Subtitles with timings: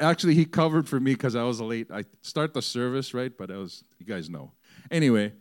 [0.00, 1.90] Actually, he covered for me because I was late.
[1.90, 3.32] I start the service, right?
[3.36, 4.52] But I was, you guys know.
[4.90, 5.32] Anyway,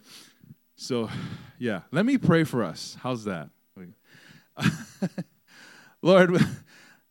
[0.76, 1.10] so
[1.60, 2.98] yeah, let me pray for us.
[3.02, 3.50] How's that?
[6.02, 6.38] Lord,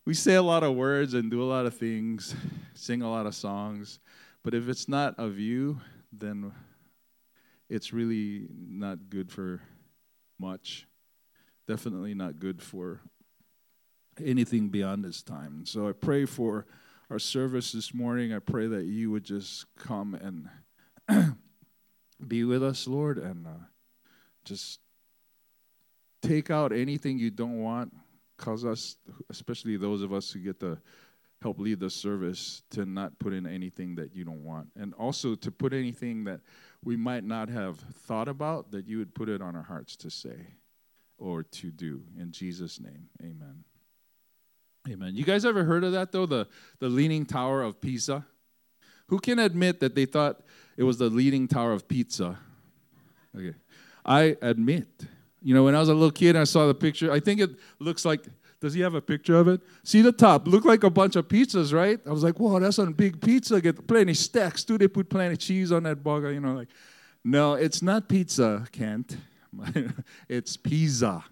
[0.04, 2.34] we say a lot of words and do a lot of things,
[2.74, 3.98] sing a lot of songs,
[4.42, 5.80] but if it's not of you,
[6.12, 6.52] then
[7.68, 9.60] it's really not good for
[10.38, 10.86] much.
[11.68, 13.00] Definitely not good for
[14.22, 15.64] anything beyond this time.
[15.66, 16.66] So I pray for
[17.10, 18.32] our service this morning.
[18.32, 20.48] I pray that you would just come and
[22.26, 23.64] be with us, Lord, and uh,
[24.44, 24.78] just
[26.22, 27.92] take out anything you don't want.
[28.36, 28.96] Cause us,
[29.28, 30.78] especially those of us who get to
[31.42, 34.68] help lead the service, to not put in anything that you don't want.
[34.76, 36.40] And also to put anything that
[36.84, 40.10] we might not have thought about, that you would put it on our hearts to
[40.10, 40.54] say
[41.18, 42.02] or to do.
[42.18, 43.64] In Jesus' name, amen.
[44.88, 45.14] Amen.
[45.14, 46.26] You guys ever heard of that though?
[46.26, 46.46] The
[46.78, 48.24] the Leaning Tower of Pisa.
[49.08, 50.40] Who can admit that they thought
[50.76, 52.38] it was the Leaning Tower of Pizza?
[53.36, 53.54] Okay.
[54.04, 54.88] I admit.
[55.42, 57.50] You know, when I was a little kid I saw the picture, I think it
[57.78, 58.24] looks like
[58.60, 59.62] does he have a picture of it?
[59.84, 61.98] See the top, look like a bunch of pizzas, right?
[62.06, 63.58] I was like, whoa, that's a big pizza.
[63.58, 64.64] Get plenty stacks.
[64.64, 66.30] Do they put plenty cheese on that burger?
[66.30, 66.68] You know, like,
[67.24, 69.16] no, it's not pizza, Kent.
[70.28, 71.24] it's pizza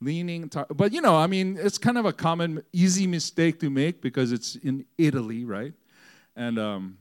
[0.00, 0.48] leaning.
[0.50, 4.00] To- but you know, I mean, it's kind of a common, easy mistake to make
[4.00, 5.72] because it's in Italy, right?
[6.36, 6.98] And um,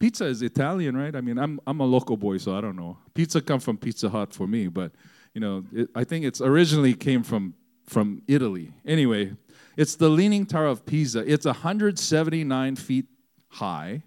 [0.00, 1.14] pizza is Italian, right?
[1.14, 2.98] I mean, I'm I'm a local boy, so I don't know.
[3.14, 4.92] Pizza come from Pizza Hut for me, but
[5.34, 7.54] you know, it, I think it's originally came from
[7.86, 8.72] from Italy.
[8.84, 9.36] Anyway,
[9.76, 11.20] it's the Leaning Tower of Pisa.
[11.30, 13.06] It's 179 feet
[13.48, 14.02] high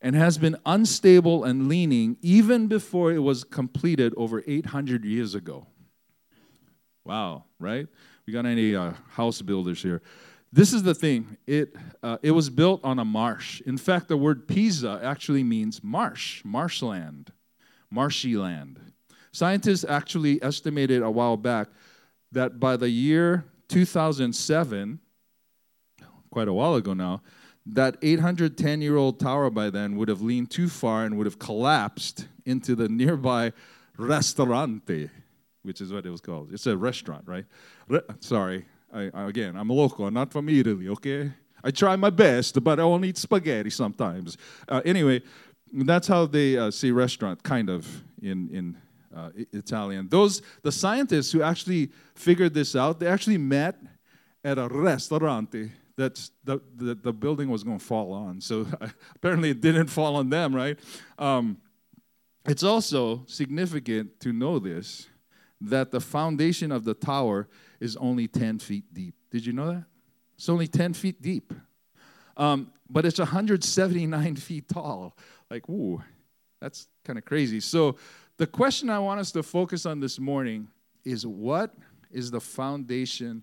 [0.00, 5.66] and has been unstable and leaning even before it was completed over 800 years ago.
[7.04, 7.86] Wow, right?
[8.26, 10.02] We got any uh, house builders here?
[10.52, 11.36] This is the thing.
[11.46, 13.60] It uh, it was built on a marsh.
[13.62, 17.32] In fact, the word Pisa actually means marsh, marshland,
[17.90, 18.78] marshy land.
[19.32, 21.68] Scientists actually estimated a while back
[22.32, 25.00] that by the year 2007,
[26.30, 27.22] quite a while ago now,
[27.64, 31.38] that 810 year old tower by then would have leaned too far and would have
[31.38, 33.52] collapsed into the nearby
[33.96, 35.08] Ristorante
[35.62, 36.52] which is what it was called.
[36.52, 37.44] It's a restaurant, right?
[37.88, 40.06] Re- Sorry, I, I, again, I'm a local.
[40.06, 41.32] I'm not from Italy, okay?
[41.64, 44.36] I try my best, but I only eat spaghetti sometimes.
[44.68, 45.22] Uh, anyway,
[45.72, 47.86] that's how they uh, say restaurant, kind of
[48.20, 48.76] in in
[49.14, 50.08] uh, Italian.
[50.08, 53.76] Those the scientists who actually figured this out, they actually met
[54.44, 58.40] at a restaurante that the, the, the building was going to fall on.
[58.40, 58.66] So
[59.16, 60.78] apparently it didn't fall on them, right?
[61.18, 61.58] Um,
[62.46, 65.06] it's also significant to know this
[65.68, 67.48] that the foundation of the tower
[67.80, 69.14] is only 10 feet deep.
[69.30, 69.84] Did you know that?
[70.36, 71.52] It's only 10 feet deep.
[72.36, 75.16] Um, but it's 179 feet tall.
[75.50, 76.02] Like, ooh,
[76.60, 77.60] that's kind of crazy.
[77.60, 77.96] So,
[78.38, 80.68] the question I want us to focus on this morning
[81.04, 81.74] is what
[82.10, 83.42] is the foundation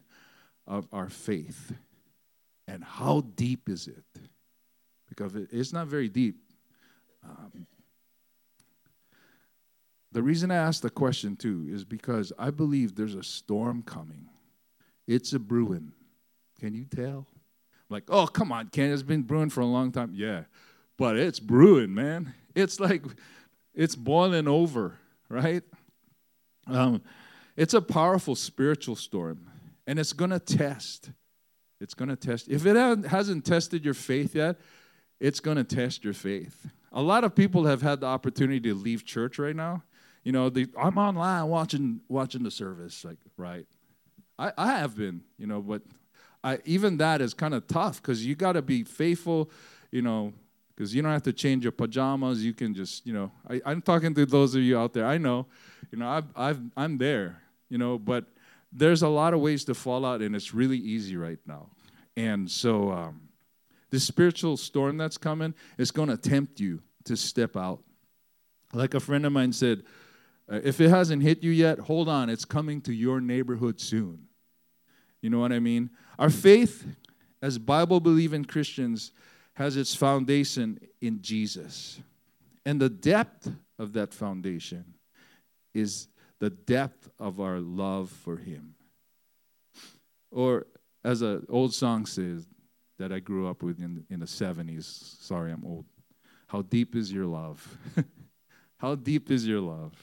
[0.67, 1.73] of our faith?
[2.67, 4.21] And how deep is it?
[5.07, 6.37] Because it's not very deep.
[7.23, 7.65] Um,
[10.11, 14.29] the reason I ask the question, too, is because I believe there's a storm coming.
[15.07, 15.93] It's a brewing.
[16.59, 17.27] Can you tell?
[17.89, 20.11] Like, oh, come on, Ken, it's been brewing for a long time.
[20.13, 20.43] Yeah,
[20.97, 22.33] but it's brewing, man.
[22.55, 23.03] It's like,
[23.73, 24.97] it's boiling over,
[25.29, 25.63] right?
[26.67, 27.01] Um,
[27.55, 29.49] it's a powerful spiritual storm,
[29.87, 31.11] and it's going to test.
[31.79, 32.47] It's going to test.
[32.47, 34.59] If it hasn't tested your faith yet,
[35.19, 36.67] it's going to test your faith.
[36.91, 39.83] A lot of people have had the opportunity to leave church right now
[40.29, 43.65] you know, the, I'm online watching watching the service, like right.
[44.37, 45.81] I, I have been, you know, but
[46.43, 49.49] I even that is kind of tough because you got to be faithful,
[49.89, 50.33] you know,
[50.75, 52.45] because you don't have to change your pajamas.
[52.45, 55.07] You can just, you know, I, I'm talking to those of you out there.
[55.07, 55.47] I know,
[55.89, 58.25] you know, I've, I've I'm there, you know, but
[58.71, 61.71] there's a lot of ways to fall out, and it's really easy right now.
[62.15, 63.21] And so, um,
[63.89, 67.81] this spiritual storm that's coming is going to tempt you to step out.
[68.73, 69.81] Like a friend of mine said,
[70.51, 74.27] Uh, if it hasn't hit you yet, hold on, it's coming to your neighborhood soon.
[75.21, 75.89] You know what I mean?
[76.17, 76.85] Our faith
[77.41, 79.11] as Bible believing Christians
[79.53, 81.99] has its foundation in Jesus.
[82.65, 84.93] And the depth of that foundation
[85.73, 86.07] is
[86.39, 88.75] the depth of our love for Him.
[90.31, 90.67] Or,
[91.03, 92.47] as an old song says
[92.97, 94.83] that I grew up with in, in the 70s,
[95.21, 95.85] sorry, I'm old.
[96.47, 97.77] How deep is your love?
[98.77, 99.93] How deep is your love?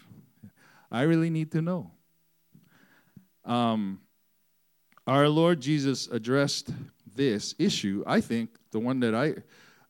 [0.91, 1.91] I really need to know.
[3.44, 4.00] Um,
[5.06, 6.71] our Lord Jesus addressed
[7.15, 9.35] this issue, I think the one that I,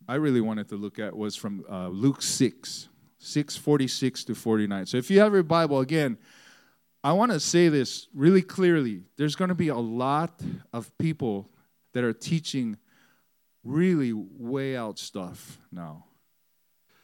[0.09, 2.89] I really wanted to look at was from uh, Luke 6,
[3.19, 4.87] 6, 46 to 49.
[4.87, 6.19] So if you have your Bible, again,
[7.03, 9.03] I want to say this really clearly.
[9.17, 10.41] There's going to be a lot
[10.73, 11.51] of people
[11.93, 12.79] that are teaching
[13.65, 16.05] really way out stuff now.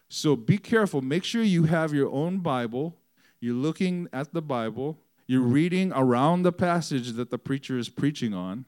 [0.09, 1.01] So be careful.
[1.01, 2.97] Make sure you have your own Bible.
[3.43, 4.99] You're looking at the Bible.
[5.27, 5.53] You're mm-hmm.
[5.53, 8.67] reading around the passage that the preacher is preaching on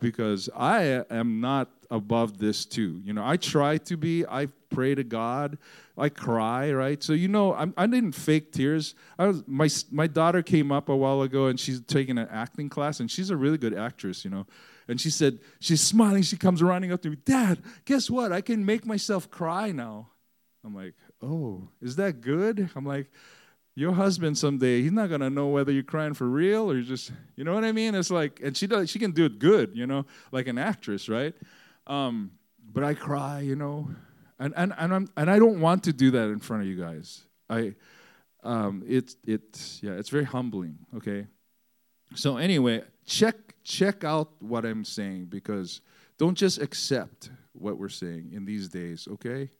[0.00, 3.00] because I am not above this too.
[3.04, 4.26] You know, I try to be.
[4.26, 5.56] I pray to God.
[5.96, 7.00] I cry, right?
[7.00, 8.96] So you know, I'm, I did not fake tears.
[9.20, 12.68] I was my my daughter came up a while ago and she's taking an acting
[12.68, 14.24] class and she's a really good actress.
[14.24, 14.46] You know,
[14.88, 16.24] and she said she's smiling.
[16.24, 17.62] She comes running up to me, Dad.
[17.84, 18.32] Guess what?
[18.32, 20.08] I can make myself cry now.
[20.64, 22.68] I'm like, oh, is that good?
[22.74, 23.12] I'm like,
[23.78, 27.12] your husband someday, he's not gonna know whether you're crying for real or you just,
[27.36, 27.94] you know what I mean?
[27.94, 31.08] It's like, and she does, she can do it good, you know, like an actress,
[31.08, 31.32] right?
[31.86, 32.32] Um,
[32.72, 33.88] but I cry, you know,
[34.40, 36.74] and and and I'm and I don't want to do that in front of you
[36.74, 37.22] guys.
[37.48, 37.76] I,
[38.42, 40.78] um, it's it's yeah, it's very humbling.
[40.96, 41.28] Okay,
[42.16, 45.82] so anyway, check check out what I'm saying because
[46.18, 49.06] don't just accept what we're saying in these days.
[49.08, 49.50] Okay.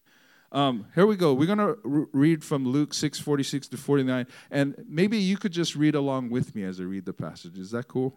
[0.51, 1.35] Um, here we go.
[1.35, 4.27] We're going to re- read from Luke 6 46 to 49.
[4.51, 7.59] And maybe you could just read along with me as I read the passage.
[7.59, 8.15] Is that cool?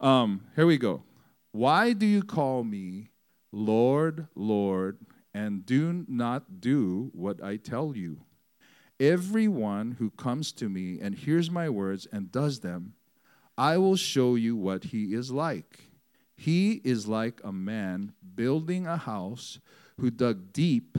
[0.00, 1.02] Um, here we go.
[1.52, 3.10] Why do you call me
[3.52, 4.98] Lord, Lord,
[5.32, 8.22] and do not do what I tell you?
[9.00, 12.94] Everyone who comes to me and hears my words and does them,
[13.56, 15.88] I will show you what he is like.
[16.36, 19.58] He is like a man building a house
[19.98, 20.98] who dug deep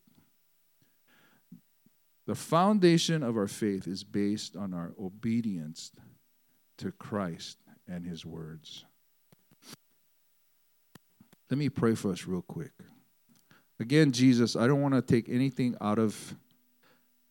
[2.31, 5.91] The foundation of our faith is based on our obedience
[6.77, 7.57] to Christ
[7.89, 8.85] and His words.
[11.49, 12.71] Let me pray for us real quick.
[13.81, 16.33] Again, Jesus, I don't want to take anything out of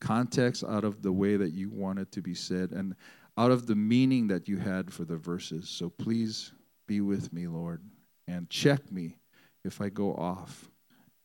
[0.03, 2.95] context, out of the way that you want it to be said, and
[3.39, 5.71] out of the meaning that you had for the verses.
[5.71, 6.53] So please
[6.87, 7.83] be with me, Lord,
[8.29, 9.17] and check me
[9.65, 10.69] if I go off.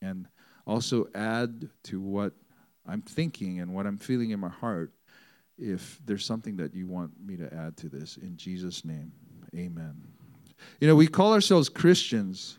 [0.02, 0.30] And
[0.66, 2.32] also add to what
[2.88, 4.92] I'm thinking and what I'm feeling in my heart
[5.58, 8.18] if there's something that you want me to add to this.
[8.18, 9.12] In Jesus' name,
[9.56, 10.02] amen.
[10.80, 12.58] You know, we call ourselves Christians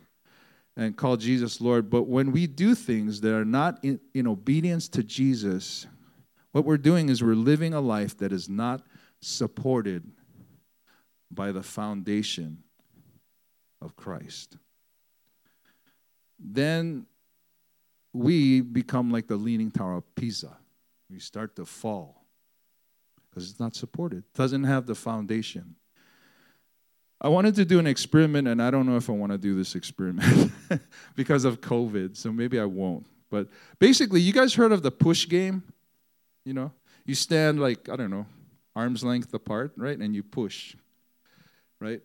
[0.76, 4.88] and call Jesus Lord, but when we do things that are not in, in obedience
[4.90, 5.86] to Jesus,
[6.52, 8.82] what we're doing is we're living a life that is not
[9.20, 10.10] supported
[11.30, 12.62] by the foundation
[13.80, 14.56] of Christ.
[16.38, 17.06] Then
[18.16, 20.56] we become like the leaning tower of Pisa.
[21.10, 22.24] We start to fall
[23.28, 25.76] because it's not supported, doesn't have the foundation.
[27.20, 29.54] I wanted to do an experiment, and I don't know if I want to do
[29.54, 30.52] this experiment
[31.14, 33.06] because of COVID, so maybe I won't.
[33.30, 33.48] But
[33.78, 35.62] basically, you guys heard of the push game?
[36.44, 36.72] You know,
[37.04, 38.26] you stand like, I don't know,
[38.74, 39.98] arm's length apart, right?
[39.98, 40.76] And you push,
[41.80, 42.00] right?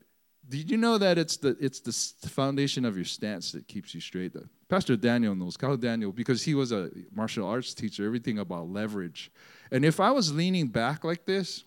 [0.48, 4.02] Did you know that it's the, it's the foundation of your stance that keeps you
[4.02, 4.34] straight?
[4.72, 9.30] Pastor Daniel knows, Kyle Daniel, because he was a martial arts teacher, everything about leverage.
[9.70, 11.66] And if I was leaning back like this,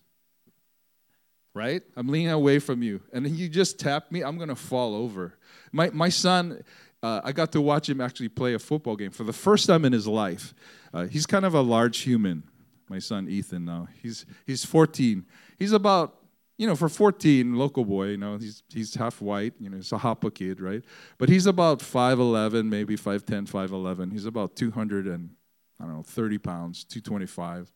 [1.53, 1.83] right?
[1.95, 5.35] I'm leaning away from you, and then you just tap me, I'm gonna fall over.
[5.71, 6.63] My, my son,
[7.03, 9.85] uh, I got to watch him actually play a football game for the first time
[9.85, 10.55] in his life.
[10.91, 12.41] Uh, he's kind of a large human,
[12.89, 13.87] my son Ethan now.
[14.01, 15.27] He's, he's 14.
[15.59, 16.24] He's about
[16.57, 19.91] you know, for 14, local boy, you know, he's, he's half white, you know, he's
[19.91, 20.81] a Hapa kid, right?
[21.17, 24.11] But he's about 5'11, maybe 5'10, 5'11.
[24.11, 25.31] He's about 200 and,
[25.79, 27.71] I don't know, 30 pounds, 225.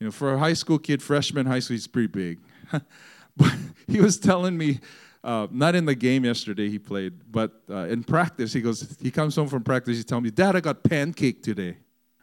[0.00, 2.38] You know, for a high school kid, freshman high school, he's pretty big.
[3.36, 3.54] but
[3.86, 4.80] he was telling me,
[5.22, 9.10] uh, not in the game yesterday he played, but uh, in practice, he goes, he
[9.10, 11.76] comes home from practice, he's telling me, Dad, I got pancaked today.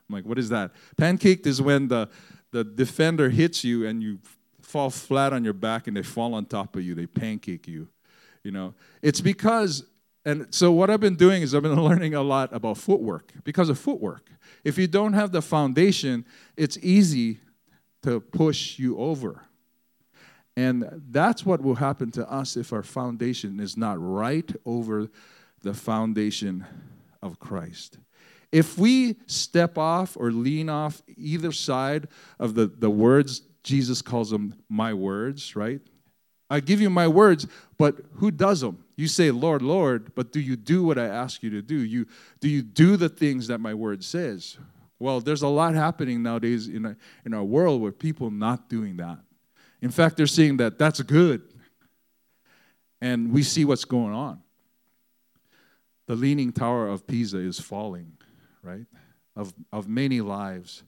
[0.09, 0.71] I'm like, what is that?
[0.97, 2.09] Pancaked is when the,
[2.51, 4.19] the defender hits you and you
[4.69, 7.87] fall flat on your back and they fall on top of you, they pancake you.
[8.43, 9.83] You know, it's because,
[10.23, 13.69] and so what I've been doing is I've been learning a lot about footwork because
[13.69, 14.29] of footwork.
[14.63, 16.23] If you don't have the foundation,
[16.55, 17.39] it's easy
[18.03, 19.41] to push you over.
[20.55, 25.09] And that's what will happen to us if our foundation is not right over
[25.63, 26.65] the foundation
[27.23, 27.97] of Christ.
[28.51, 32.07] If we step off or lean off either side
[32.39, 35.81] of the, the words, Jesus calls them my words, right?
[36.49, 37.45] I give you my words,
[37.77, 38.83] but who does them?
[38.95, 41.75] You say, Lord, Lord, but do you do what I ask you to do?
[41.75, 42.07] You,
[42.39, 44.57] do you do the things that my word says?
[44.97, 48.97] Well, there's a lot happening nowadays in, a, in our world where people not doing
[48.97, 49.19] that.
[49.81, 51.41] In fact, they're saying that that's good.
[52.99, 54.41] And we see what's going on.
[56.07, 58.17] The leaning tower of Pisa is falling,
[58.61, 58.85] right?
[59.35, 60.83] Of, of many lives.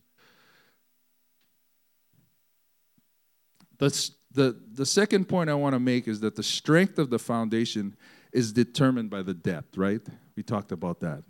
[3.82, 7.18] The, the, the second point I want to make is that the strength of the
[7.18, 7.96] foundation
[8.32, 10.02] is determined by the depth, right?
[10.36, 11.24] We talked about that.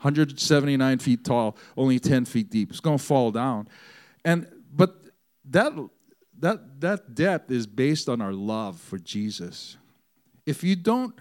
[0.00, 2.70] 179 feet tall, only 10 feet deep.
[2.70, 3.68] It's going to fall down.
[4.24, 4.96] And but
[5.44, 5.72] that
[6.40, 9.76] that that depth is based on our love for Jesus.
[10.44, 11.14] If you don't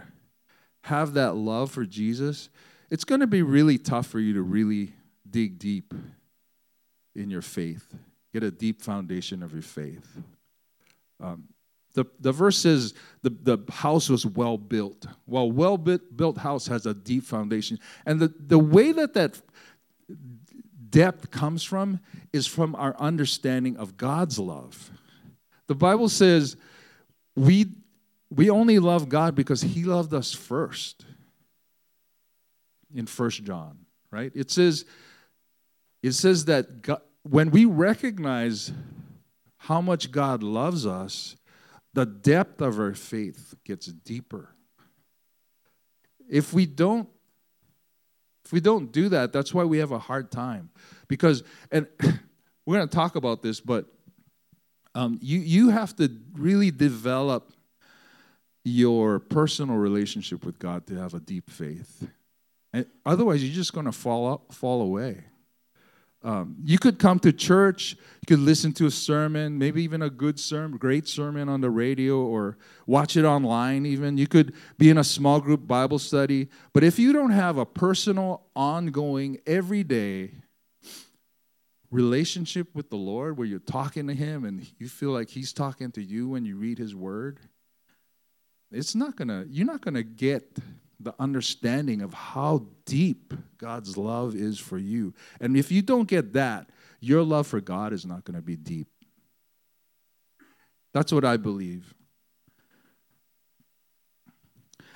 [0.86, 2.50] have that love for Jesus,
[2.90, 4.94] it's going to be really tough for you to really
[5.30, 5.94] dig deep
[7.16, 7.94] in your faith.
[8.34, 10.18] Get a deep foundation of your faith.
[11.22, 11.44] Um,
[11.94, 15.06] the, the verse says the, the house was well built.
[15.26, 17.80] Well, well built house has a deep foundation.
[18.06, 19.42] And the, the way that that
[20.90, 22.00] depth comes from
[22.32, 24.92] is from our understanding of God's love.
[25.68, 26.56] The Bible says
[27.36, 27.68] we,
[28.30, 31.06] we only love God because He loved us first
[32.94, 33.80] in First John,
[34.12, 34.32] right?
[34.36, 34.86] It says,
[36.04, 38.72] it says that God, when we recognize
[39.66, 41.36] how much God loves us,
[41.94, 44.50] the depth of our faith gets deeper.
[46.28, 47.08] If we don't
[48.44, 50.72] if we don't do that, that's why we have a hard time.
[51.08, 51.86] Because and
[52.66, 53.86] we're going to talk about this, but
[54.96, 57.54] um, you you have to really develop
[58.64, 62.08] your personal relationship with God to have a deep faith.
[62.74, 65.26] And otherwise, you're just going to fall up, fall away.
[66.24, 70.10] Um, you could come to church, you could listen to a sermon, maybe even a
[70.10, 74.20] good sermon, great sermon on the radio, or watch it online, even.
[74.20, 76.50] You could be in a small group Bible study.
[76.74, 80.32] But if you don't have a personal, ongoing, everyday
[81.90, 85.92] relationship with the Lord where you're talking to Him and you feel like He's talking
[85.94, 87.40] to you when you read His Word,
[88.72, 90.58] it's not gonna, you're not gonna get
[91.04, 95.14] the understanding of how deep God's love is for you.
[95.40, 98.56] And if you don't get that, your love for God is not going to be
[98.56, 98.88] deep.
[100.94, 101.94] That's what I believe.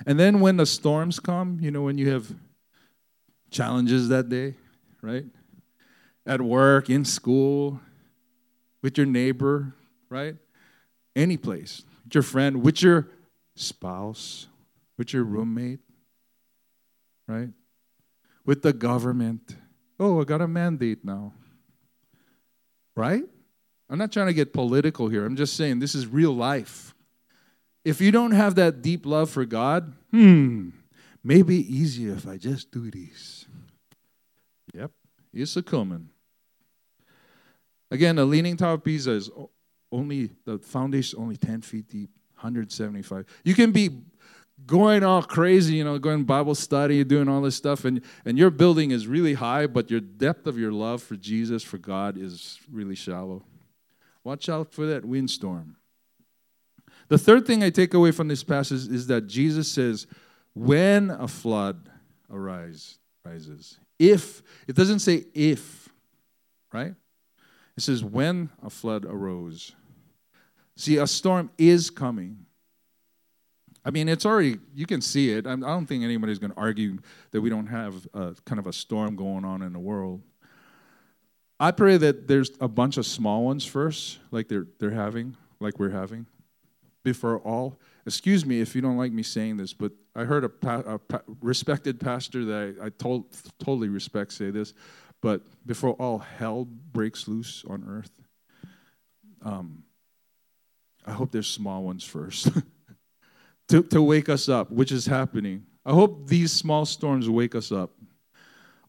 [0.06, 2.32] And then when the storms come, you know, when you have
[3.50, 4.54] challenges that day,
[5.02, 5.24] right?
[6.26, 7.80] At work, in school,
[8.82, 9.74] with your neighbor,
[10.08, 10.36] right?
[11.14, 13.08] Any place, with your friend, with your
[13.54, 14.46] spouse,
[14.98, 15.80] with your roommate,
[17.26, 17.48] right?
[18.44, 19.56] With the government.
[19.98, 21.32] Oh, I got a mandate now.
[22.94, 23.24] Right?
[23.88, 25.24] I'm not trying to get political here.
[25.24, 26.94] I'm just saying this is real life.
[27.84, 30.70] If you don't have that deep love for God, hmm,
[31.22, 33.46] maybe easier if I just do this.
[34.74, 34.90] Yep,
[35.32, 36.08] it's a coming.
[37.90, 39.30] Again, the Leaning Tower of Pisa is
[39.92, 43.24] only, the foundation only 10 feet deep, 175.
[43.44, 43.90] You can be
[44.64, 48.50] going all crazy, you know, going Bible study, doing all this stuff, and, and your
[48.50, 52.58] building is really high, but your depth of your love for Jesus, for God, is
[52.72, 53.44] really shallow.
[54.24, 55.76] Watch out for that windstorm.
[57.08, 60.06] The third thing I take away from this passage is that Jesus says,
[60.54, 61.90] when a flood
[62.30, 62.98] arise.
[63.98, 65.88] If, it doesn't say if,
[66.72, 66.94] right?
[67.76, 69.72] It says when a flood arose.
[70.76, 72.45] See, a storm is coming.
[73.86, 75.46] I mean, it's already, you can see it.
[75.46, 76.98] I don't think anybody's going to argue
[77.30, 80.22] that we don't have a, kind of a storm going on in the world.
[81.60, 85.78] I pray that there's a bunch of small ones first, like they're, they're having, like
[85.78, 86.26] we're having,
[87.04, 87.78] before all.
[88.04, 90.98] Excuse me if you don't like me saying this, but I heard a, pa- a
[90.98, 92.90] pa- respected pastor that I, I
[93.60, 94.74] totally respect say this,
[95.22, 98.10] but before all hell breaks loose on earth,
[99.44, 99.84] um,
[101.06, 102.48] I hope there's small ones first.
[103.68, 105.64] to, to wake us up, which is happening.
[105.84, 107.92] I hope these small storms wake us up.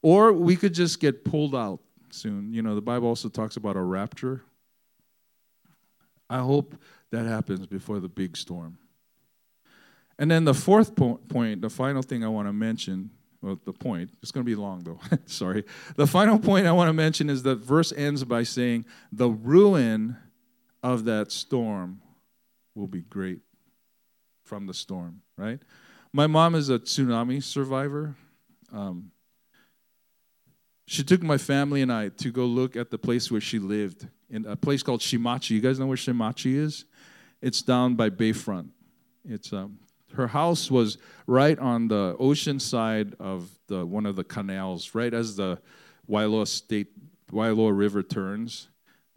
[0.01, 1.79] Or we could just get pulled out
[2.12, 2.53] soon.
[2.53, 4.43] You know, the Bible also talks about a rapture.
[6.29, 6.75] I hope
[7.12, 8.77] that happens before the big storm.
[10.19, 13.74] And then the fourth po- point, the final thing I want to mention, well, the
[13.74, 15.63] point, it's going to be long though, sorry.
[15.96, 20.17] The final point I want to mention is that verse ends by saying, the ruin
[20.84, 22.01] of that storm
[22.75, 23.39] will be great
[24.47, 25.59] from the storm, right?
[26.13, 28.15] My mom is a tsunami survivor.
[28.73, 29.11] Um,
[30.85, 34.07] she took my family and I to go look at the place where she lived
[34.29, 35.51] in a place called Shinmachi.
[35.51, 36.85] You guys know where Shinmachi is?
[37.41, 38.69] It's down by Bayfront.
[39.27, 39.79] It's um,
[40.13, 45.13] her house was right on the ocean side of the one of the canals, right
[45.13, 45.59] as the
[46.09, 46.87] Wailoa State
[47.31, 48.69] Wailoa River turns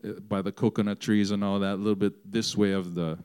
[0.05, 1.75] uh, by the coconut trees and all that.
[1.75, 3.19] A little bit this way of the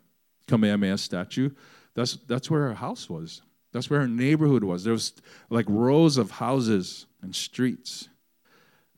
[0.48, 1.50] Kamehameha statue.
[1.96, 3.42] That's that's where her house was.
[3.72, 4.84] That's where her neighborhood was.
[4.84, 5.14] There was
[5.50, 8.10] like rows of houses and streets.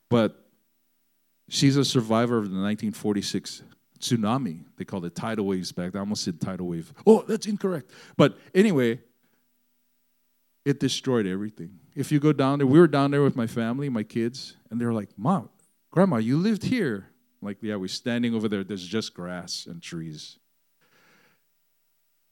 [0.08, 0.44] But
[1.48, 3.62] she's a survivor of the 1946
[3.98, 4.64] tsunami.
[4.76, 5.96] They called it tidal waves back.
[5.96, 6.92] I almost said tidal wave.
[7.06, 7.90] Oh, that's incorrect.
[8.16, 9.00] But anyway,
[10.64, 11.78] it destroyed everything.
[11.94, 14.80] If you go down there, we were down there with my family, my kids, and
[14.80, 15.48] they're like, Mom,
[15.90, 17.08] Grandma, you lived here.
[17.40, 18.62] I'm like, yeah, we're standing over there.
[18.62, 20.38] There's just grass and trees.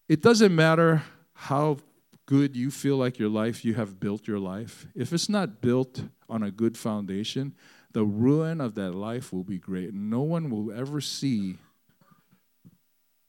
[0.09, 1.03] It doesn't matter
[1.35, 1.79] how
[2.27, 4.87] good you feel like your life, you have built your life.
[4.95, 7.55] If it's not built on a good foundation,
[7.93, 9.95] the ruin of that life will be great.
[9.95, 11.57] No one will ever see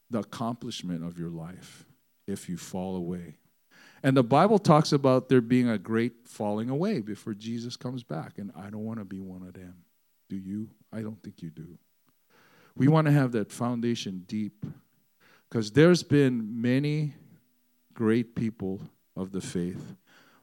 [0.09, 1.85] the accomplishment of your life
[2.27, 3.37] if you fall away.
[4.03, 8.37] And the Bible talks about there being a great falling away before Jesus comes back.
[8.37, 9.73] And I don't want to be one of them.
[10.29, 10.69] Do you?
[10.93, 11.77] I don't think you do.
[12.75, 14.65] We want to have that foundation deep
[15.49, 17.13] because there's been many
[17.93, 18.81] great people
[19.15, 19.95] of the faith.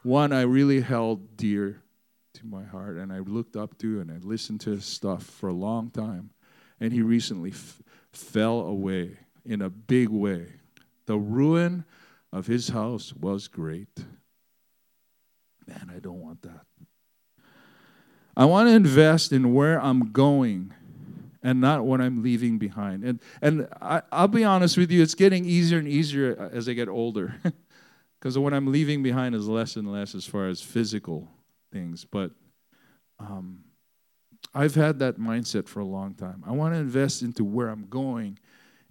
[0.03, 1.83] One I really held dear
[2.35, 5.49] to my heart and I looked up to and I listened to his stuff for
[5.49, 6.31] a long time.
[6.81, 7.83] And he recently f-
[8.13, 10.47] fell away in a big way.
[11.07, 11.85] The ruin
[12.33, 14.05] of his house was great.
[15.67, 16.67] Man, I don't want that.
[18.37, 20.75] I want to invest in where I'm going
[21.45, 23.05] and not what I'm leaving behind.
[23.05, 26.73] And, and I, will be honest with you, it's getting easier and easier as I
[26.73, 27.37] get older.
[28.25, 31.29] Because what I'm leaving behind is less and less as far as physical
[31.71, 32.07] things.
[32.07, 32.31] But
[33.19, 33.65] um,
[34.55, 36.43] I've had that mindset for a long time.
[36.47, 38.39] I want to invest into where I'm going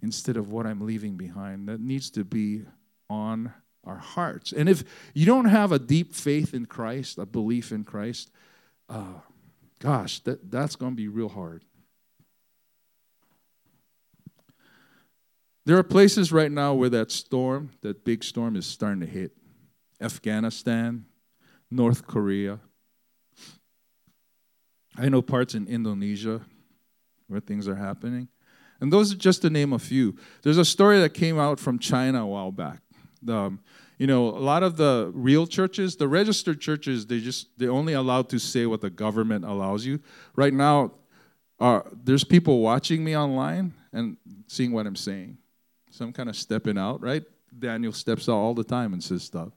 [0.00, 1.68] instead of what I'm leaving behind.
[1.68, 2.62] That needs to be
[3.10, 4.52] on our hearts.
[4.52, 8.30] And if you don't have a deep faith in Christ, a belief in Christ,
[8.88, 9.14] uh,
[9.80, 11.64] gosh, that, that's going to be real hard.
[15.66, 19.32] There are places right now where that storm, that big storm, is starting to hit
[20.00, 21.06] Afghanistan,
[21.70, 22.60] North Korea.
[24.96, 26.42] I know parts in Indonesia
[27.28, 28.28] where things are happening.
[28.80, 30.16] And those are just to name a few.
[30.42, 32.82] There's a story that came out from China a while back.
[33.26, 33.60] Um,
[33.96, 37.94] you know, a lot of the real churches, the registered churches, they just they're only
[37.94, 40.00] allowed to say what the government allows you.
[40.36, 40.92] Right now,
[41.58, 45.38] uh, there's people watching me online and seeing what I'm saying.
[45.94, 47.22] So I'm kind of stepping out, right?
[47.56, 49.50] Daniel steps out all the time and says stuff,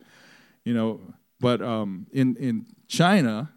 [0.64, 1.02] you know.
[1.40, 3.52] But um, in in China,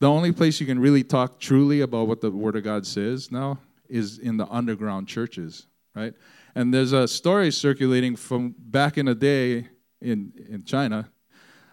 [0.00, 3.30] the only place you can really talk truly about what the Word of God says
[3.30, 6.14] now is in the underground churches, right?
[6.56, 9.68] And there's a story circulating from back in the day
[10.00, 11.08] in in China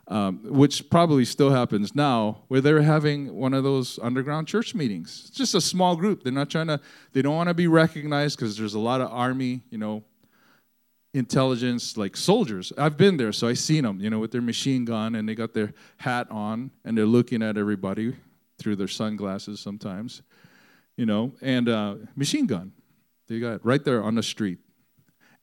[0.07, 5.25] um, which probably still happens now, where they're having one of those underground church meetings.
[5.27, 6.23] It's just a small group.
[6.23, 6.79] They're not trying to,
[7.13, 10.03] they don't want to be recognized because there's a lot of army, you know,
[11.13, 12.71] intelligence, like soldiers.
[12.77, 15.35] I've been there, so I've seen them, you know, with their machine gun and they
[15.35, 18.15] got their hat on and they're looking at everybody
[18.59, 20.21] through their sunglasses sometimes,
[20.95, 22.71] you know, and uh, machine gun.
[23.27, 24.59] They got right there on the street.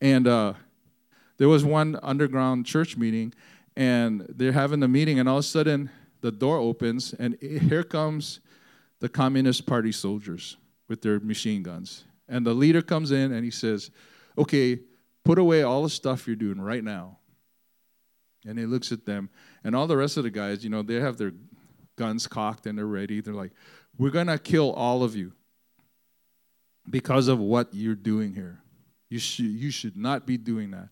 [0.00, 0.54] And uh,
[1.36, 3.34] there was one underground church meeting
[3.76, 7.82] and they're having the meeting, and all of a sudden the door opens, and here
[7.82, 8.40] comes
[9.00, 10.56] the Communist Party soldiers
[10.88, 12.04] with their machine guns.
[12.28, 13.90] And the leader comes in and he says,
[14.38, 14.80] Okay,
[15.24, 17.18] put away all the stuff you're doing right now.
[18.46, 19.30] And he looks at them,
[19.62, 21.32] and all the rest of the guys, you know, they have their
[21.96, 23.20] guns cocked and they're ready.
[23.20, 23.52] They're like,
[23.98, 25.32] We're to kill all of you
[26.88, 28.60] because of what you're doing here.
[29.08, 30.88] You should, you should not be doing that.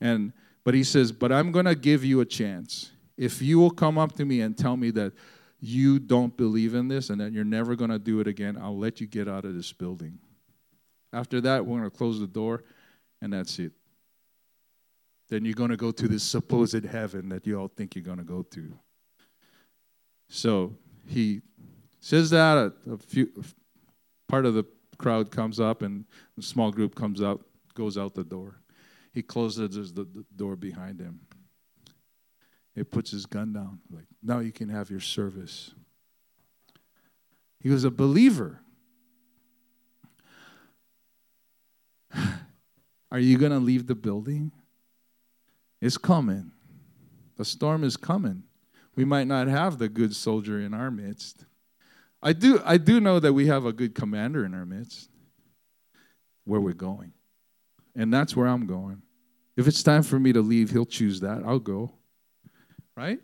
[0.00, 0.32] And
[0.64, 2.90] but he says, But I'm going to give you a chance.
[3.16, 5.12] If you will come up to me and tell me that
[5.60, 8.76] you don't believe in this and that you're never going to do it again, I'll
[8.76, 10.18] let you get out of this building.
[11.12, 12.64] After that, we're going to close the door,
[13.22, 13.72] and that's it.
[15.28, 18.18] Then you're going to go to this supposed heaven that you all think you're going
[18.18, 18.78] to go to.
[20.28, 20.74] So
[21.06, 21.42] he
[22.00, 22.58] says that.
[22.58, 23.30] A, a few
[24.28, 24.64] part of the
[24.98, 26.04] crowd comes up, and
[26.38, 28.56] a small group comes out, goes out the door.
[29.14, 31.20] He closes the, door behind him.
[32.74, 33.78] He puts his gun down.
[33.88, 35.72] Like, now you can have your service.
[37.60, 38.60] He was a believer.
[43.12, 44.50] Are you going to leave the building?
[45.80, 46.50] It's coming.
[47.36, 48.42] The storm is coming.
[48.96, 51.44] We might not have the good soldier in our midst.
[52.20, 55.08] I do, I do know that we have a good commander in our midst
[56.44, 57.12] where we're going.
[57.96, 59.02] And that's where I'm going.
[59.56, 61.42] If it's time for me to leave, he'll choose that.
[61.44, 61.92] I'll go.
[62.96, 63.20] Right?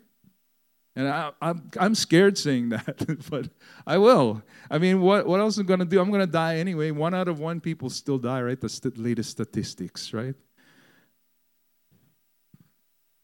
[0.95, 3.49] And I, I'm, I'm scared saying that, but
[3.87, 4.41] I will.
[4.69, 6.01] I mean, what, what else am I going to do?
[6.01, 6.91] I'm going to die anyway.
[6.91, 8.59] One out of one people still die, right?
[8.59, 10.35] The st- latest statistics, right?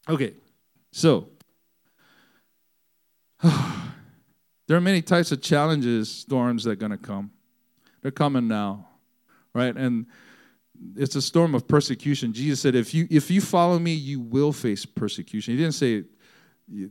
[0.08, 0.32] Okay,
[0.90, 1.28] so
[3.42, 7.30] there are many types of challenges, storms that are going to come.
[8.00, 8.88] They're coming now,
[9.54, 9.76] right?
[9.76, 10.06] And
[10.96, 12.32] it's a storm of persecution.
[12.32, 15.54] Jesus said, if you, if you follow me, you will face persecution.
[15.54, 16.04] He didn't say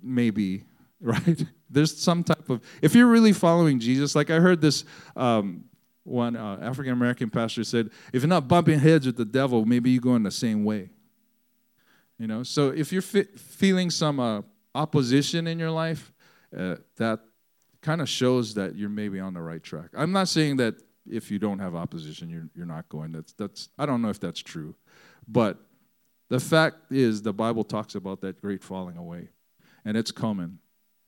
[0.03, 0.63] maybe,
[1.01, 1.45] right?
[1.69, 5.65] There's some type of, if you're really following Jesus, like I heard this um,
[6.03, 9.91] one uh, African American pastor said, if you're not bumping heads with the devil, maybe
[9.91, 10.89] you're going the same way.
[12.17, 14.41] You know, so if you're fi- feeling some uh,
[14.73, 16.11] opposition in your life,
[16.57, 17.19] uh, that
[17.81, 19.89] kind of shows that you're maybe on the right track.
[19.95, 20.75] I'm not saying that
[21.09, 23.11] if you don't have opposition, you're, you're not going.
[23.11, 24.75] That's, that's, I don't know if that's true.
[25.27, 25.57] But
[26.29, 29.29] the fact is, the Bible talks about that great falling away,
[29.85, 30.59] and it's coming.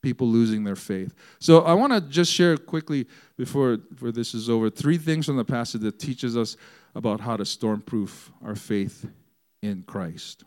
[0.01, 1.13] People losing their faith.
[1.39, 3.05] So I want to just share quickly
[3.37, 6.55] before, before this is over three things from the passage that teaches us
[6.95, 9.05] about how to stormproof our faith
[9.61, 10.45] in Christ.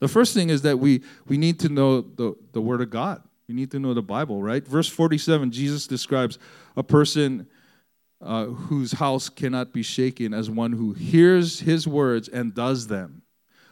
[0.00, 3.22] The first thing is that we, we need to know the, the Word of God.
[3.46, 4.66] We need to know the Bible, right?
[4.66, 6.38] Verse 47, Jesus describes
[6.76, 7.46] a person
[8.20, 13.22] uh, whose house cannot be shaken as one who hears his words and does them.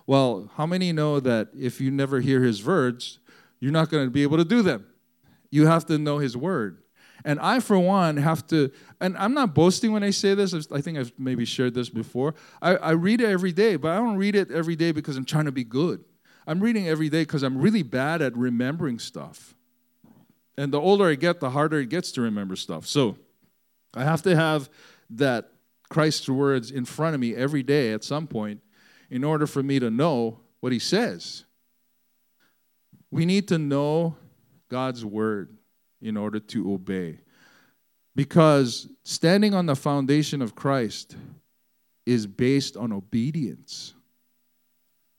[0.06, 3.18] Well, how many know that if you never hear his words,
[3.60, 4.86] you're not going to be able to do them?
[5.50, 6.82] You have to know his word.
[7.24, 10.54] And I, for one, have to, and I'm not boasting when I say this.
[10.72, 12.34] I think I've maybe shared this before.
[12.62, 15.24] I, I read it every day, but I don't read it every day because I'm
[15.24, 16.04] trying to be good.
[16.46, 19.54] I'm reading every day because I'm really bad at remembering stuff.
[20.56, 22.86] And the older I get, the harder it gets to remember stuff.
[22.86, 23.18] So
[23.94, 24.68] I have to have
[25.10, 25.50] that
[25.88, 28.60] Christ's words in front of me every day at some point
[29.10, 31.44] in order for me to know what he says.
[33.10, 34.16] We need to know
[34.68, 35.56] God's word
[36.02, 37.20] in order to obey.
[38.14, 41.16] Because standing on the foundation of Christ
[42.04, 43.94] is based on obedience.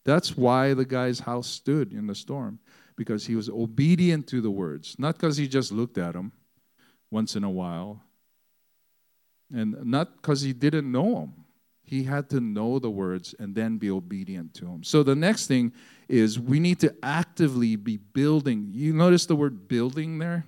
[0.05, 2.59] That's why the guy's house stood in the storm,
[2.95, 6.31] because he was obedient to the words, not because he just looked at them
[7.11, 8.03] once in a while,
[9.53, 11.45] and not because he didn't know them.
[11.83, 14.83] He had to know the words and then be obedient to them.
[14.83, 15.73] So the next thing
[16.07, 18.69] is we need to actively be building.
[18.71, 20.45] You notice the word building there?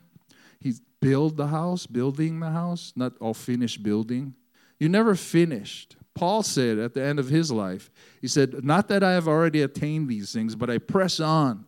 [0.60, 4.36] He's build the house, building the house, not all finished building.
[4.80, 5.96] You never finished.
[6.14, 7.90] Paul said at the end of his life,
[8.22, 11.66] he said, Not that I have already attained these things, but I press on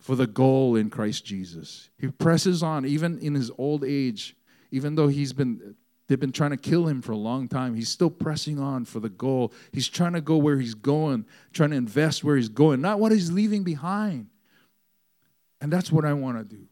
[0.00, 1.90] for the goal in Christ Jesus.
[1.98, 4.34] He presses on even in his old age,
[4.70, 5.76] even though he's been
[6.10, 7.76] They've been trying to kill him for a long time.
[7.76, 9.52] He's still pressing on for the goal.
[9.70, 13.12] He's trying to go where he's going, trying to invest where he's going, not what
[13.12, 14.26] he's leaving behind.
[15.60, 16.66] And that's what I want to do.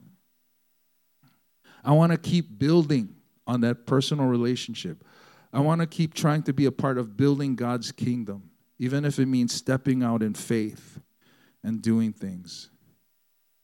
[1.85, 3.15] I want to keep building
[3.47, 5.05] on that personal relationship.
[5.53, 9.21] I want to keep trying to be a part of building God's kingdom, even if
[9.21, 10.99] it means stepping out in faith
[11.63, 12.71] and doing things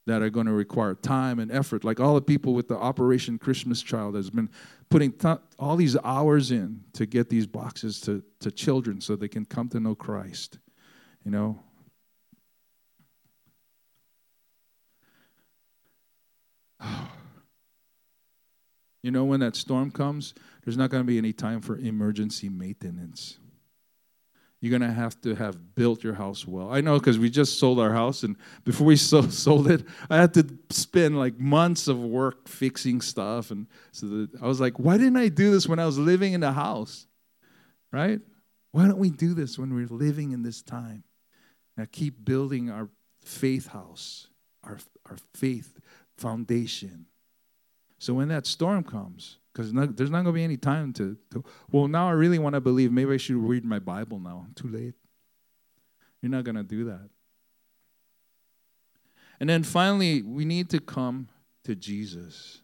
[0.07, 1.85] that are going to require time and effort.
[1.85, 4.51] Like all the people with the Operation Christmas Child has been
[4.91, 9.29] putting th- all these hours in to get these boxes to, to children so they
[9.29, 10.59] can come to know Christ.
[11.25, 11.63] You know?
[19.03, 20.33] You know, when that storm comes,
[20.65, 23.37] there's not going to be any time for emergency maintenance
[24.65, 26.73] you're going to have to have built your house well.
[26.73, 30.17] I know because we just sold our house, and before we so, sold it, I
[30.17, 33.51] had to spend like months of work fixing stuff.
[33.51, 36.33] And so the, I was like, why didn't I do this when I was living
[36.33, 37.07] in the house?
[37.93, 38.21] Right?
[38.73, 41.05] Why don't we do this when we're living in this time?
[41.77, 42.89] Now keep building our
[43.23, 44.29] faith house,
[44.63, 44.79] our,
[45.11, 45.79] our faith
[46.17, 47.07] foundation.
[47.99, 51.45] So when that storm comes, because there's not going to be any time to, to,
[51.71, 54.47] well now i really want to believe maybe i should read my bible now.
[54.55, 54.95] Too late.
[56.21, 57.11] You're not going to do that.
[59.39, 61.29] And then finally we need to come
[61.65, 62.61] to jesus.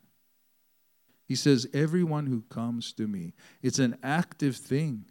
[1.26, 5.04] He says everyone who comes to me it's an active thing.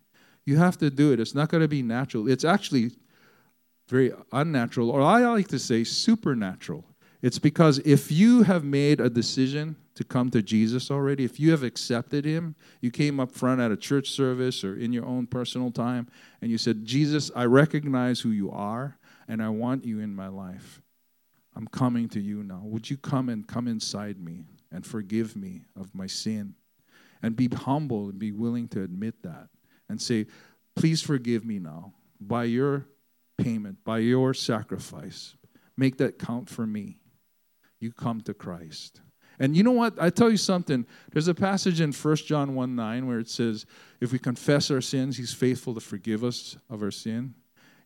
[0.46, 1.20] You have to do it.
[1.20, 2.28] It's not going to be natural.
[2.28, 2.92] It's actually
[3.89, 6.86] very unnatural or i like to say supernatural
[7.21, 11.51] it's because if you have made a decision to come to Jesus already, if you
[11.51, 15.27] have accepted Him, you came up front at a church service or in your own
[15.27, 16.08] personal time,
[16.41, 20.29] and you said, Jesus, I recognize who you are, and I want you in my
[20.29, 20.82] life.
[21.55, 22.62] I'm coming to you now.
[22.63, 26.55] Would you come and come inside me and forgive me of my sin?
[27.21, 29.49] And be humble and be willing to admit that
[29.89, 30.27] and say,
[30.77, 32.86] Please forgive me now by your
[33.38, 35.36] payment, by your sacrifice.
[35.75, 36.99] Make that count for me.
[37.80, 39.02] You come to Christ.
[39.39, 39.94] And you know what?
[40.02, 40.86] I tell you something.
[41.12, 43.65] There's a passage in 1 John 1 9 where it says,
[44.02, 47.36] If we confess our sins, he's faithful to forgive us of our sin.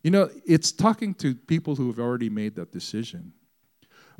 [0.02, 3.32] You know, it's talking to people who have already made that decision.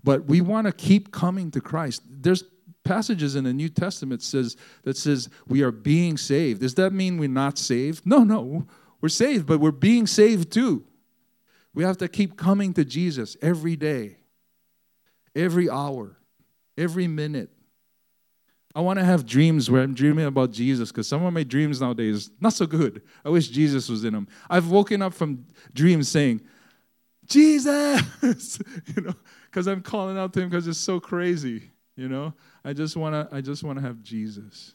[0.02, 2.02] But we want to keep coming to Christ.
[2.08, 2.44] There's
[2.84, 6.60] passages in the New Testament says that says we are being saved.
[6.60, 8.06] Does that mean we're not saved?
[8.06, 8.66] No, no.
[9.00, 10.84] We're saved, but we're being saved too.
[11.74, 14.18] We have to keep coming to Jesus every day,
[15.34, 16.16] every hour,
[16.76, 17.50] every minute.
[18.74, 21.80] I want to have dreams where I'm dreaming about Jesus because some of my dreams
[21.80, 23.02] nowadays not so good.
[23.24, 24.26] I wish Jesus was in them.
[24.50, 26.40] I've woken up from dreams saying,
[27.26, 28.58] Jesus,
[28.96, 29.14] you know,
[29.46, 32.34] because I'm calling out to him because it's so crazy, you know.
[32.64, 34.74] I just wanna, I just wanna have Jesus.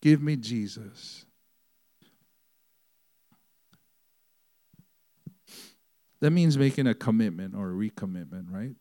[0.00, 1.26] Give me Jesus.
[6.20, 8.74] That means making a commitment or a recommitment, right?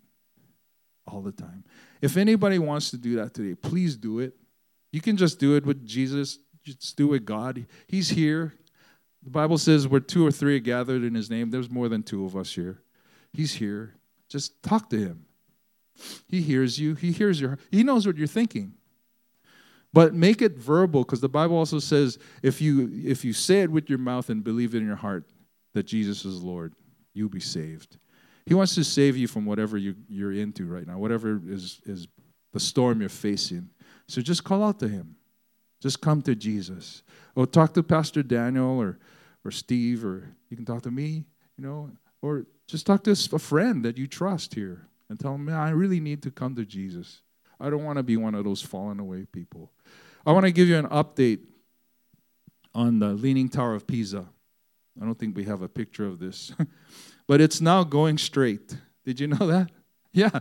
[1.12, 1.66] All the time.
[2.02, 4.34] If anybody wants to do that today, please do it.
[4.92, 7.66] You can just do it with Jesus, just do it God.
[7.88, 8.54] He's here.
[9.24, 12.02] The Bible says where two or three are gathered in his name, there's more than
[12.02, 12.82] two of us here.
[13.34, 13.96] He's here.
[14.30, 15.26] Just talk to him.
[16.28, 16.96] He hears you.
[16.96, 18.74] He hears your he knows what you're thinking.
[19.94, 23.70] But make it verbal because the Bible also says if you if you say it
[23.70, 25.26] with your mouth and believe it in your heart
[25.74, 26.74] that Jesus is Lord,
[27.14, 27.98] you'll be saved.
[28.46, 32.08] He wants to save you from whatever you, you're into right now, whatever is, is
[32.54, 33.70] the storm you're facing.
[34.08, 35.16] So just call out to him.
[35.82, 37.04] Just come to Jesus.
[37.36, 39.00] Or talk to Pastor Daniel or,
[39.44, 41.26] or Steve, or you can talk to me,
[41.58, 45.46] you know, or just talk to a friend that you trust here and tell them,
[45.46, 47.22] man, I really need to come to Jesus.
[47.60, 49.72] I don't want to be one of those fallen away people.
[50.26, 51.40] I want to give you an update
[52.74, 54.26] on the Leaning Tower of Pisa.
[55.02, 56.54] I don't think we have a picture of this,
[57.32, 58.76] but it's now going straight.
[59.06, 59.72] Did you know that?
[60.14, 60.40] Yeah,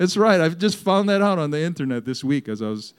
[0.00, 0.40] it's right.
[0.40, 2.92] I've just found that out on the internet this week as I was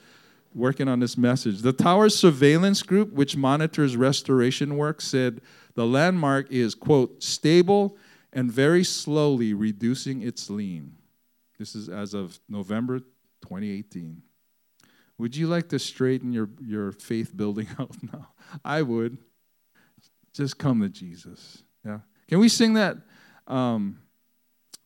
[0.54, 1.60] working on this message.
[1.60, 5.42] The tower's surveillance group, which monitors restoration work, said
[5.74, 7.98] the landmark is, quote, stable
[8.32, 10.94] and very slowly reducing its lean.
[11.58, 14.22] This is as of November 2018.
[15.18, 18.28] Would you like to straighten your, your faith building out now?
[18.64, 19.18] I would.
[20.32, 21.62] Just come to Jesus.
[21.84, 21.98] Yeah.
[22.28, 22.96] Can we sing that?
[23.46, 23.98] Um,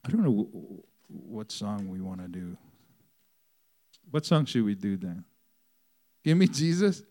[0.05, 0.49] I don't know
[1.09, 2.57] what song we want to do.
[4.11, 5.25] What song should we do then?
[6.25, 7.03] Give me Jesus.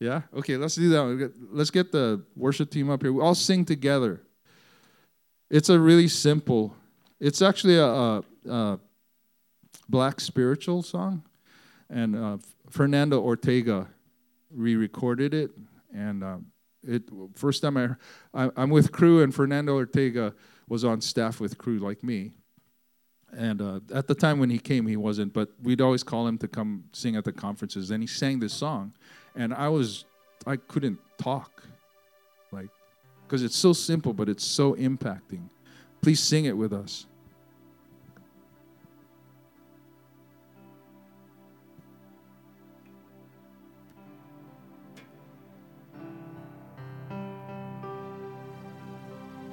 [0.00, 0.22] Yeah?
[0.34, 1.32] Okay, let's do that.
[1.50, 3.12] Let's get the worship team up here.
[3.12, 4.20] We all sing together.
[5.50, 6.74] It's a really simple,
[7.20, 8.80] it's actually a, a, a
[9.88, 11.22] black spiritual song.
[11.88, 13.88] And uh, Fernando Ortega
[14.50, 15.50] re recorded it.
[15.94, 16.36] And uh,
[16.86, 17.04] it
[17.34, 17.88] first time I,
[18.34, 20.34] I, I'm with Cru and Fernando Ortega
[20.68, 22.32] was on staff with Cru like me.
[23.36, 26.38] And uh, at the time when he came, he wasn't, but we'd always call him
[26.38, 27.90] to come sing at the conferences.
[27.90, 28.94] And he sang this song,
[29.34, 30.06] and I was,
[30.46, 31.62] I couldn't talk,
[32.52, 32.70] like,
[33.26, 35.50] because it's so simple, but it's so impacting.
[36.00, 37.07] Please sing it with us.